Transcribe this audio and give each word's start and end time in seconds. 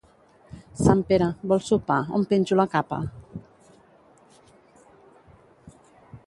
Sant 0.85 1.01
Pere, 1.11 1.27
vols 1.51 1.67
sopar 1.71 1.97
on 2.19 2.25
penjo 2.31 2.57
la 2.57 2.65
capa? 2.71 3.01